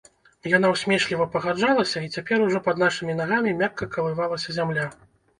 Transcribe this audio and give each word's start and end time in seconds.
Яна 0.51 0.67
ўсмешліва 0.69 1.25
пагаджалася, 1.35 2.01
і 2.07 2.09
цяпер 2.17 2.37
ужо 2.45 2.61
пад 2.67 2.81
нашымі 2.83 3.13
нагамі 3.19 3.51
мякка 3.59 3.89
калывалася 3.97 4.49
зямля. 4.57 4.87